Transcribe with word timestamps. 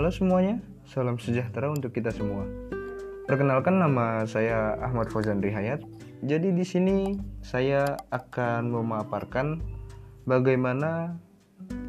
Halo 0.00 0.08
semuanya, 0.16 0.56
salam 0.88 1.20
sejahtera 1.20 1.68
untuk 1.68 1.92
kita 1.92 2.08
semua. 2.08 2.48
Perkenalkan 3.28 3.84
nama 3.84 4.24
saya 4.24 4.72
Ahmad 4.80 5.12
Fauzan 5.12 5.44
Rihayat. 5.44 5.84
Jadi 6.24 6.56
di 6.56 6.64
sini 6.64 7.20
saya 7.44 8.00
akan 8.08 8.72
memaparkan 8.72 9.60
bagaimana 10.24 11.20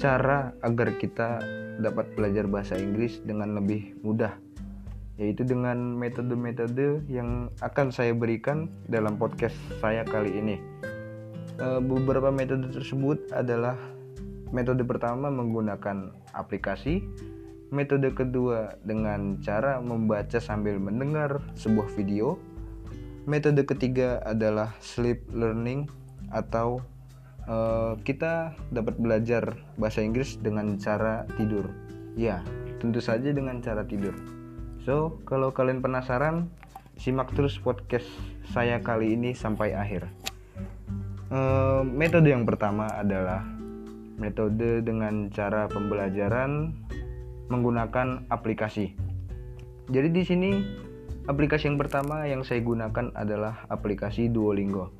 cara 0.00 0.56
agar 0.64 0.96
kita 0.96 1.36
dapat 1.84 2.08
belajar 2.16 2.48
bahasa 2.48 2.80
Inggris 2.80 3.20
dengan 3.28 3.52
lebih 3.60 4.00
mudah 4.00 4.32
yaitu 5.20 5.44
dengan 5.44 5.76
metode-metode 5.76 7.04
yang 7.12 7.52
akan 7.60 7.92
saya 7.92 8.16
berikan 8.16 8.72
dalam 8.88 9.20
podcast 9.20 9.60
saya 9.84 10.00
kali 10.08 10.32
ini. 10.32 10.56
Eh, 11.60 11.80
beberapa 11.84 12.32
metode 12.32 12.72
tersebut 12.72 13.36
adalah 13.36 13.76
metode 14.48 14.80
pertama 14.88 15.28
menggunakan 15.28 16.08
aplikasi, 16.32 17.04
metode 17.68 18.12
kedua 18.16 18.76
dengan 18.84 19.36
cara 19.44 19.80
membaca 19.80 20.40
sambil 20.40 20.80
mendengar 20.80 21.44
sebuah 21.56 21.88
video, 21.92 22.40
metode 23.28 23.60
ketiga 23.68 24.24
adalah 24.24 24.72
sleep 24.80 25.20
learning 25.32 25.88
atau 26.32 26.80
uh, 27.48 27.96
kita 28.04 28.56
dapat 28.72 28.96
belajar 28.96 29.56
bahasa 29.76 30.00
Inggris 30.00 30.40
dengan 30.40 30.80
cara 30.80 31.28
tidur. 31.36 31.68
Ya, 32.16 32.40
tentu 32.80 32.98
saja 33.04 33.30
dengan 33.30 33.60
cara 33.60 33.84
tidur. 33.84 34.16
So, 34.82 35.20
kalau 35.28 35.52
kalian 35.52 35.84
penasaran, 35.84 36.48
simak 36.96 37.30
terus 37.36 37.60
podcast 37.60 38.08
saya 38.50 38.80
kali 38.80 39.12
ini 39.14 39.36
sampai 39.36 39.76
akhir. 39.76 40.08
Uh, 41.28 41.84
metode 41.84 42.32
yang 42.32 42.48
pertama 42.48 42.88
adalah 42.96 43.44
metode 44.16 44.80
dengan 44.80 45.28
cara 45.28 45.68
pembelajaran 45.68 46.72
menggunakan 47.48 48.28
aplikasi. 48.28 48.94
Jadi 49.88 50.08
di 50.12 50.22
sini 50.24 50.50
aplikasi 51.28 51.68
yang 51.68 51.80
pertama 51.80 52.24
yang 52.28 52.44
saya 52.44 52.60
gunakan 52.60 53.12
adalah 53.16 53.64
aplikasi 53.72 54.28
Duolingo. 54.28 54.92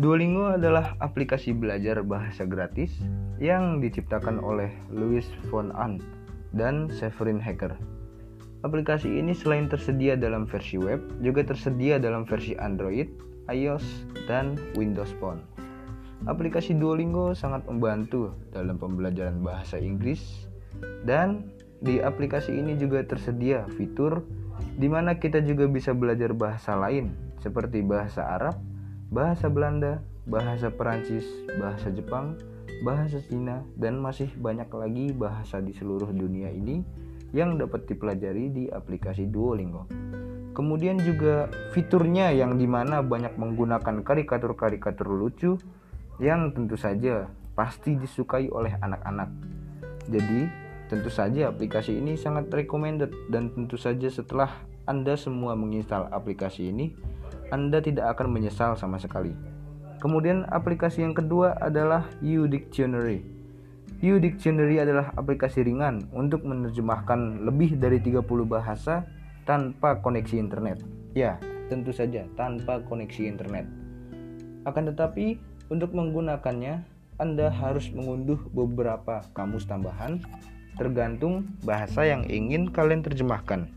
Duolingo 0.00 0.56
adalah 0.56 0.96
aplikasi 1.04 1.52
belajar 1.52 2.00
bahasa 2.00 2.48
gratis 2.48 2.96
yang 3.36 3.84
diciptakan 3.84 4.40
oleh 4.40 4.72
Louis 4.88 5.24
von 5.52 5.68
Ahn 5.76 6.00
dan 6.56 6.88
Severin 6.88 7.36
Hacker. 7.36 7.76
Aplikasi 8.60 9.08
ini 9.20 9.32
selain 9.32 9.68
tersedia 9.68 10.16
dalam 10.16 10.44
versi 10.44 10.76
web, 10.76 11.00
juga 11.24 11.44
tersedia 11.44 11.96
dalam 11.96 12.28
versi 12.28 12.52
Android, 12.56 13.08
iOS, 13.48 14.08
dan 14.28 14.56
Windows 14.76 15.12
Phone. 15.16 15.40
Aplikasi 16.28 16.76
Duolingo 16.76 17.32
sangat 17.32 17.64
membantu 17.64 18.36
dalam 18.52 18.76
pembelajaran 18.76 19.40
bahasa 19.40 19.80
Inggris 19.80 20.48
dan 21.04 21.50
di 21.80 21.98
aplikasi 21.98 22.52
ini 22.52 22.76
juga 22.76 23.00
tersedia 23.04 23.64
fitur 23.76 24.24
di 24.76 24.88
mana 24.88 25.16
kita 25.16 25.40
juga 25.40 25.64
bisa 25.64 25.96
belajar 25.96 26.36
bahasa 26.36 26.76
lain 26.76 27.16
seperti 27.40 27.80
bahasa 27.80 28.24
Arab, 28.36 28.60
bahasa 29.08 29.48
Belanda, 29.48 30.04
bahasa 30.28 30.68
Perancis, 30.68 31.24
bahasa 31.56 31.88
Jepang, 31.88 32.36
bahasa 32.84 33.20
Cina, 33.24 33.64
dan 33.80 33.96
masih 34.00 34.28
banyak 34.36 34.68
lagi 34.68 35.06
bahasa 35.16 35.58
di 35.64 35.72
seluruh 35.72 36.12
dunia 36.12 36.52
ini 36.52 36.84
yang 37.32 37.56
dapat 37.56 37.88
dipelajari 37.88 38.52
di 38.52 38.64
aplikasi 38.68 39.28
Duolingo. 39.28 39.88
Kemudian 40.50 40.98
juga 41.00 41.48
fiturnya 41.72 42.34
yang 42.34 42.58
di 42.58 42.66
mana 42.66 43.00
banyak 43.00 43.38
menggunakan 43.38 44.02
karikatur-karikatur 44.02 45.08
lucu 45.08 45.56
yang 46.20 46.52
tentu 46.52 46.76
saja 46.76 47.30
pasti 47.54 47.96
disukai 47.96 48.50
oleh 48.50 48.76
anak-anak. 48.76 49.30
Jadi 50.08 50.48
tentu 50.88 51.10
saja 51.12 51.52
aplikasi 51.52 52.00
ini 52.00 52.16
sangat 52.16 52.48
recommended 52.50 53.12
dan 53.28 53.52
tentu 53.52 53.76
saja 53.76 54.08
setelah 54.10 54.50
Anda 54.88 55.14
semua 55.14 55.54
menginstal 55.54 56.08
aplikasi 56.10 56.72
ini, 56.72 56.96
Anda 57.52 57.78
tidak 57.84 58.16
akan 58.16 58.32
menyesal 58.32 58.74
sama 58.74 58.96
sekali. 58.98 59.30
Kemudian 60.00 60.48
aplikasi 60.48 61.04
yang 61.04 61.12
kedua 61.12 61.60
adalah 61.60 62.08
U 62.24 62.48
Dictionary. 62.48 63.20
U 64.00 64.16
Dictionary 64.16 64.80
adalah 64.80 65.12
aplikasi 65.12 65.60
ringan 65.60 66.08
untuk 66.16 66.40
menerjemahkan 66.48 67.44
lebih 67.44 67.76
dari 67.76 68.00
30 68.00 68.24
bahasa 68.48 69.04
tanpa 69.44 70.00
koneksi 70.00 70.40
internet. 70.40 70.80
Ya, 71.12 71.36
tentu 71.68 71.92
saja 71.92 72.24
tanpa 72.32 72.80
koneksi 72.80 73.28
internet. 73.28 73.68
Akan 74.64 74.88
tetapi, 74.88 75.36
untuk 75.68 75.92
menggunakannya, 75.92 76.80
Anda 77.20 77.52
harus 77.52 77.92
mengunduh 77.92 78.40
beberapa 78.48 79.20
kamus 79.36 79.68
tambahan 79.68 80.24
tergantung 80.80 81.52
bahasa 81.60 82.08
yang 82.08 82.24
ingin 82.24 82.72
kalian 82.72 83.04
terjemahkan. 83.04 83.68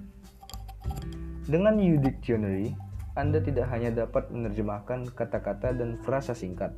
Dengan 1.43 1.75
U 1.75 1.99
Dictionary, 1.99 2.71
Anda 3.19 3.43
tidak 3.43 3.67
hanya 3.67 3.91
dapat 3.91 4.31
menerjemahkan 4.31 5.11
kata-kata 5.11 5.75
dan 5.75 5.99
frasa 5.99 6.31
singkat, 6.31 6.71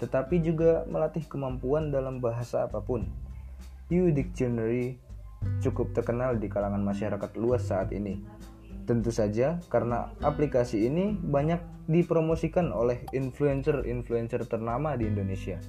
tetapi 0.00 0.40
juga 0.40 0.88
melatih 0.88 1.28
kemampuan 1.28 1.92
dalam 1.92 2.24
bahasa 2.24 2.64
apa 2.64 2.80
pun. 2.80 3.04
U 3.92 4.08
Dictionary 4.08 4.96
cukup 5.60 5.92
terkenal 5.92 6.40
di 6.40 6.48
kalangan 6.48 6.80
masyarakat 6.80 7.30
luas 7.36 7.68
saat 7.68 7.92
ini. 7.92 8.24
Tentu 8.88 9.12
saja 9.12 9.60
karena 9.68 10.08
aplikasi 10.24 10.88
ini 10.88 11.12
banyak 11.12 11.60
dipromosikan 11.92 12.72
oleh 12.72 13.04
influencer-influencer 13.12 14.48
ternama 14.48 14.96
di 14.96 15.12
Indonesia. 15.12 15.60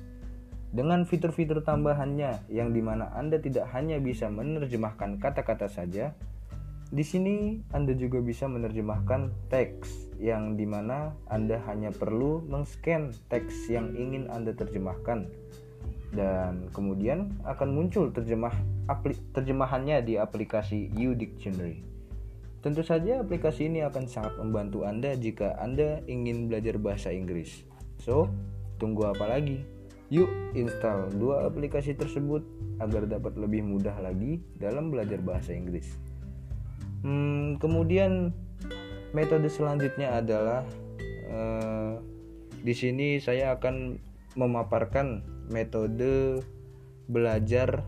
Dengan 0.72 1.04
fitur-fitur 1.04 1.68
tambahannya 1.68 2.48
yang 2.48 2.72
di 2.72 2.80
mana 2.80 3.12
Anda 3.12 3.44
tidak 3.44 3.68
hanya 3.76 4.00
bisa 4.00 4.32
menerjemahkan 4.32 5.20
kata-kata 5.20 5.68
saja, 5.68 6.16
di 6.92 7.04
sini 7.04 7.60
Anda 7.76 7.92
juga 7.92 8.24
bisa 8.24 8.48
menerjemahkan 8.48 9.52
teks 9.52 10.16
yang 10.20 10.56
di 10.56 10.64
mana 10.64 11.16
Anda 11.28 11.60
hanya 11.68 11.92
perlu 11.92 12.44
mengscan 12.48 13.12
teks 13.28 13.68
yang 13.68 13.96
ingin 13.96 14.32
Anda 14.32 14.56
terjemahkan 14.56 15.28
dan 16.12 16.68
kemudian 16.76 17.40
akan 17.48 17.72
muncul 17.72 18.12
terjemah 18.12 18.52
terjemahannya 19.32 20.04
di 20.04 20.20
aplikasi 20.20 20.92
U. 21.00 21.16
Tentu 22.62 22.84
saja 22.84 23.24
aplikasi 23.24 23.72
ini 23.72 23.82
akan 23.88 24.06
sangat 24.06 24.36
membantu 24.38 24.84
Anda 24.84 25.16
jika 25.16 25.58
Anda 25.58 26.04
ingin 26.06 26.52
belajar 26.52 26.78
bahasa 26.78 27.10
Inggris. 27.10 27.64
So, 28.04 28.30
tunggu 28.78 29.10
apa 29.10 29.26
lagi? 29.26 29.81
Yuk 30.12 30.28
install 30.52 31.16
dua 31.16 31.48
aplikasi 31.48 31.96
tersebut 31.96 32.44
agar 32.84 33.08
dapat 33.08 33.40
lebih 33.40 33.64
mudah 33.64 33.96
lagi 34.04 34.44
dalam 34.60 34.92
belajar 34.92 35.24
bahasa 35.24 35.56
Inggris. 35.56 35.88
Hmm, 37.02 37.56
kemudian 37.64 38.36
metode 39.16 39.48
selanjutnya 39.48 40.20
adalah 40.20 40.68
uh, 41.32 41.96
di 42.60 42.76
sini 42.76 43.24
saya 43.24 43.56
akan 43.56 43.96
memaparkan 44.36 45.24
metode 45.48 46.44
belajar 47.08 47.88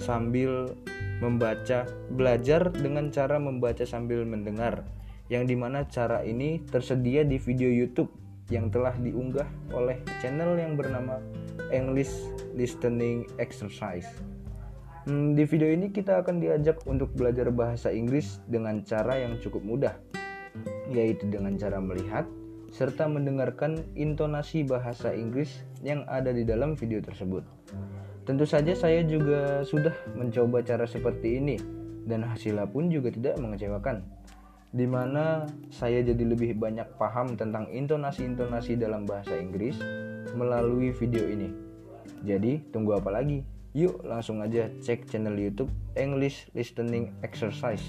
sambil 0.00 0.72
membaca 1.20 1.84
belajar 2.14 2.72
dengan 2.72 3.12
cara 3.12 3.36
membaca 3.36 3.84
sambil 3.84 4.24
mendengar 4.24 4.88
yang 5.28 5.44
di 5.44 5.52
mana 5.52 5.84
cara 5.84 6.24
ini 6.24 6.64
tersedia 6.64 7.28
di 7.28 7.36
video 7.36 7.68
YouTube 7.68 8.08
yang 8.48 8.72
telah 8.72 8.96
diunggah 8.96 9.48
oleh 9.76 10.00
channel 10.24 10.56
yang 10.56 10.72
bernama 10.72 11.20
English 11.74 12.10
Listening 12.54 13.28
Exercise. 13.38 14.08
Hmm, 15.08 15.32
di 15.32 15.48
video 15.48 15.72
ini 15.72 15.88
kita 15.88 16.20
akan 16.20 16.36
diajak 16.42 16.84
untuk 16.84 17.14
belajar 17.16 17.48
bahasa 17.48 17.88
Inggris 17.88 18.44
dengan 18.44 18.84
cara 18.84 19.16
yang 19.16 19.40
cukup 19.40 19.64
mudah 19.64 19.94
yaitu 20.90 21.28
dengan 21.28 21.54
cara 21.56 21.78
melihat 21.78 22.24
serta 22.68 23.08
mendengarkan 23.08 23.80
intonasi 23.96 24.64
bahasa 24.64 25.12
Inggris 25.16 25.64
yang 25.80 26.04
ada 26.04 26.28
di 26.34 26.44
dalam 26.44 26.76
video 26.76 27.00
tersebut. 27.00 27.40
Tentu 28.28 28.44
saja 28.44 28.76
saya 28.76 29.00
juga 29.08 29.64
sudah 29.64 29.96
mencoba 30.12 30.60
cara 30.60 30.84
seperti 30.84 31.40
ini 31.40 31.56
dan 32.04 32.28
hasilnya 32.28 32.68
pun 32.68 32.92
juga 32.92 33.08
tidak 33.08 33.40
mengecewakan. 33.40 34.04
Di 34.68 34.84
mana 34.84 35.48
saya 35.72 36.04
jadi 36.04 36.36
lebih 36.36 36.60
banyak 36.60 37.00
paham 37.00 37.40
tentang 37.40 37.72
intonasi-intonasi 37.72 38.76
dalam 38.76 39.08
bahasa 39.08 39.32
Inggris 39.32 39.80
melalui 40.36 40.92
video 40.92 41.24
ini. 41.24 41.52
Jadi, 42.26 42.60
tunggu 42.74 42.98
apa 42.98 43.14
lagi? 43.14 43.46
Yuk 43.76 44.02
langsung 44.02 44.40
aja 44.42 44.72
cek 44.82 45.06
channel 45.06 45.36
YouTube 45.36 45.70
English 45.94 46.48
Listening 46.56 47.14
Exercise. 47.22 47.84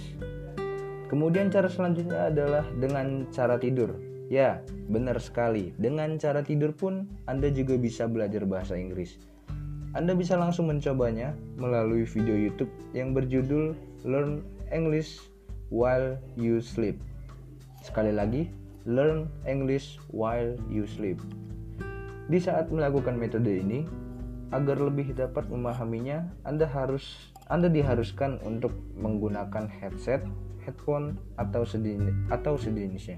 Kemudian 1.10 1.50
cara 1.50 1.66
selanjutnya 1.66 2.30
adalah 2.30 2.62
dengan 2.78 3.26
cara 3.34 3.58
tidur. 3.58 3.98
Ya, 4.30 4.62
benar 4.86 5.18
sekali. 5.18 5.74
Dengan 5.82 6.22
cara 6.22 6.46
tidur 6.46 6.70
pun 6.78 7.10
Anda 7.26 7.50
juga 7.50 7.82
bisa 7.82 8.06
belajar 8.06 8.46
bahasa 8.46 8.78
Inggris. 8.78 9.18
Anda 9.98 10.14
bisa 10.14 10.38
langsung 10.38 10.70
mencobanya 10.70 11.34
melalui 11.58 12.06
video 12.06 12.38
YouTube 12.38 12.70
yang 12.94 13.18
berjudul 13.18 13.74
Learn 14.06 14.46
English 14.70 15.18
While 15.74 16.22
You 16.38 16.62
Sleep. 16.62 17.02
Sekali 17.82 18.14
lagi, 18.14 18.54
Learn 18.86 19.26
English 19.50 19.98
While 20.14 20.62
You 20.70 20.86
Sleep. 20.86 21.18
Di 22.30 22.38
saat 22.38 22.70
melakukan 22.70 23.18
metode 23.18 23.50
ini, 23.50 23.90
agar 24.54 24.78
lebih 24.78 25.18
dapat 25.18 25.50
memahaminya, 25.50 26.30
Anda 26.46 26.70
harus 26.70 27.34
Anda 27.50 27.74
diharuskan 27.74 28.46
untuk 28.46 28.70
menggunakan 28.94 29.66
headset, 29.66 30.22
headphone 30.62 31.18
atau 31.42 31.66
sejenis 31.66 32.30
atau 32.30 32.54
sejenisnya. 32.54 33.18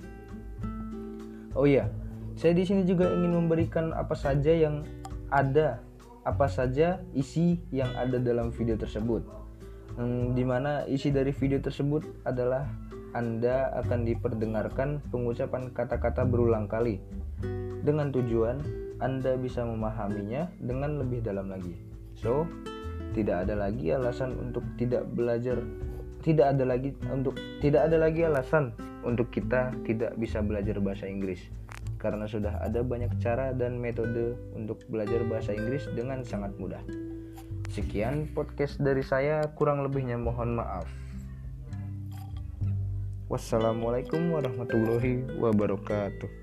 Oh 1.52 1.68
iya, 1.68 1.92
saya 2.40 2.56
di 2.56 2.64
sini 2.64 2.88
juga 2.88 3.12
ingin 3.12 3.36
memberikan 3.36 3.92
apa 3.92 4.16
saja 4.16 4.56
yang 4.56 4.88
ada, 5.28 5.84
apa 6.24 6.48
saja 6.48 7.04
isi 7.12 7.60
yang 7.76 7.92
ada 8.00 8.16
dalam 8.16 8.56
video 8.56 8.80
tersebut. 8.80 9.28
Hmm, 10.00 10.32
di 10.32 10.48
mana 10.48 10.88
isi 10.88 11.12
dari 11.12 11.36
video 11.36 11.60
tersebut 11.60 12.24
adalah 12.24 12.64
Anda 13.12 13.76
akan 13.84 14.08
diperdengarkan 14.08 15.12
pengucapan 15.12 15.76
kata-kata 15.76 16.24
berulang 16.24 16.72
kali 16.72 17.04
dengan 17.84 18.08
tujuan 18.16 18.64
Anda 19.02 19.36
bisa 19.36 19.66
memahaminya 19.66 20.48
dengan 20.62 21.02
lebih 21.02 21.26
dalam 21.26 21.50
lagi. 21.50 21.74
So, 22.16 22.46
tidak 23.12 23.50
ada 23.50 23.58
lagi 23.58 23.92
alasan 23.92 24.38
untuk 24.40 24.64
tidak 24.80 25.10
belajar 25.12 25.60
tidak 26.22 26.54
ada 26.54 26.64
lagi 26.70 26.94
untuk 27.10 27.36
tidak 27.60 27.90
ada 27.90 27.98
lagi 27.98 28.22
alasan 28.24 28.72
untuk 29.02 29.34
kita 29.34 29.74
tidak 29.84 30.14
bisa 30.22 30.40
belajar 30.40 30.78
bahasa 30.78 31.10
Inggris 31.10 31.42
karena 32.02 32.26
sudah 32.26 32.58
ada 32.62 32.82
banyak 32.82 33.14
cara 33.22 33.54
dan 33.54 33.78
metode 33.78 34.34
untuk 34.58 34.82
belajar 34.90 35.22
bahasa 35.30 35.54
Inggris 35.54 35.86
dengan 35.94 36.26
sangat 36.26 36.50
mudah. 36.58 36.82
Sekian 37.70 38.26
podcast 38.34 38.82
dari 38.82 39.06
saya, 39.06 39.46
kurang 39.54 39.86
lebihnya 39.86 40.18
mohon 40.18 40.58
maaf. 40.58 40.90
Wassalamualaikum 43.30 44.34
warahmatullahi 44.34 45.30
wabarakatuh. 45.40 46.41